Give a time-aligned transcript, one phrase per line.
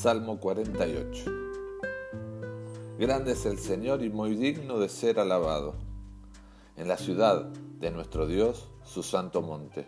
[0.00, 1.30] Salmo 48.
[2.98, 5.74] Grande es el Señor y muy digno de ser alabado.
[6.78, 9.86] En la ciudad de nuestro Dios, su santo monte.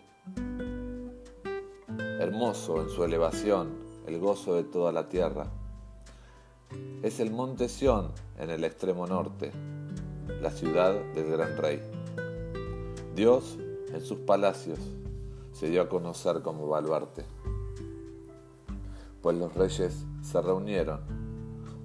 [2.20, 3.70] Hermoso en su elevación,
[4.06, 5.46] el gozo de toda la tierra.
[7.02, 9.50] Es el monte Sión en el extremo norte,
[10.42, 11.80] la ciudad del gran rey.
[13.14, 13.56] Dios
[13.90, 14.78] en sus palacios
[15.52, 17.24] se dio a conocer como baluarte
[19.22, 21.00] pues los reyes se reunieron,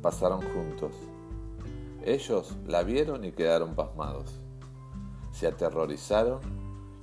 [0.01, 0.91] pasaron juntos.
[2.03, 4.39] Ellos la vieron y quedaron pasmados.
[5.31, 6.39] Se aterrorizaron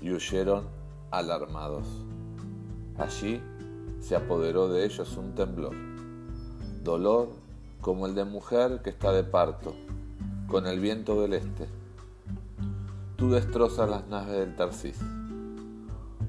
[0.00, 0.66] y huyeron
[1.10, 1.86] alarmados.
[2.98, 3.40] Allí
[4.00, 5.74] se apoderó de ellos un temblor,
[6.82, 7.28] dolor
[7.80, 9.74] como el de mujer que está de parto,
[10.48, 11.68] con el viento del este.
[13.16, 14.98] Tú destrozas las naves del Tarsis.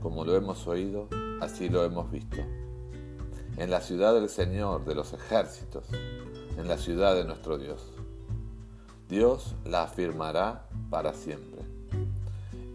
[0.02, 1.08] Como lo hemos oído,
[1.42, 2.38] así lo hemos visto
[3.58, 5.86] en la ciudad del Señor de los ejércitos,
[6.58, 7.82] en la ciudad de nuestro Dios.
[9.08, 11.62] Dios la afirmará para siempre.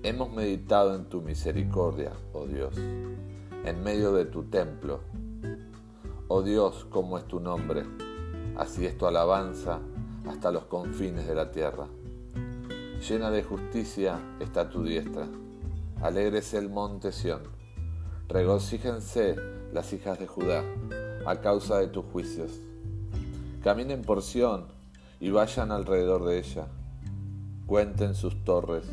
[0.02, 5.00] Hemos meditado en tu misericordia, oh Dios, en medio de tu templo.
[6.28, 7.84] Oh Dios, ¿cómo es tu nombre?
[8.56, 9.80] Así es tu alabanza
[10.28, 11.88] hasta los confines de la tierra.
[13.06, 15.26] Llena de justicia está tu diestra.
[16.00, 17.42] Alegres el monte Sión.
[18.30, 19.34] Regocíjense
[19.72, 20.62] las hijas de Judá,
[21.26, 22.60] a causa de tus juicios.
[23.60, 24.68] Caminen por Sión
[25.18, 26.68] y vayan alrededor de ella.
[27.66, 28.84] Cuenten sus torres,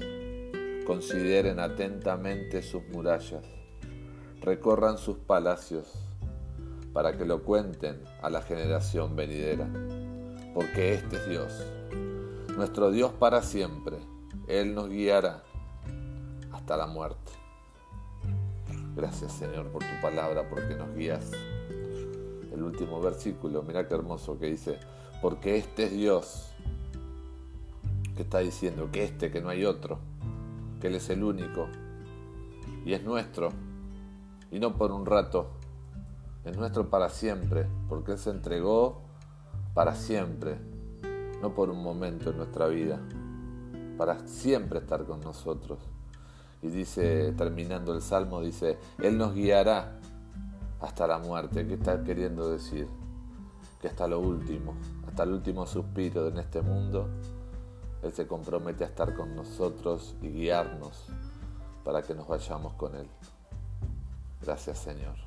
[0.88, 3.44] consideren atentamente sus murallas,
[4.42, 5.94] recorran sus palacios,
[6.92, 9.70] para que lo cuenten a la generación venidera.
[10.56, 11.64] Porque este es Dios,
[12.56, 13.98] nuestro Dios para siempre.
[14.48, 15.44] Él nos guiará
[16.52, 17.47] hasta la muerte.
[18.98, 21.32] Gracias Señor por tu palabra, porque nos guías.
[22.52, 24.80] El último versículo, mira qué hermoso que dice,
[25.22, 26.50] porque este es Dios,
[28.16, 30.00] que está diciendo que este, que no hay otro,
[30.82, 31.68] que Él es el único,
[32.86, 33.52] y es nuestro,
[34.50, 35.52] y no por un rato,
[36.44, 39.04] es nuestro para siempre, porque Él se entregó
[39.76, 40.58] para siempre,
[41.40, 43.00] no por un momento en nuestra vida,
[43.96, 45.78] para siempre estar con nosotros.
[46.62, 50.00] Y dice, terminando el salmo, dice, Él nos guiará
[50.82, 51.68] hasta la muerte.
[51.68, 52.88] ¿Qué está queriendo decir?
[53.82, 54.76] Que hasta lo último,
[55.08, 57.08] hasta el último suspiro en este mundo,
[58.02, 61.06] Él se compromete a estar con nosotros y guiarnos
[61.84, 63.08] para que nos vayamos con Él.
[64.42, 65.27] Gracias Señor.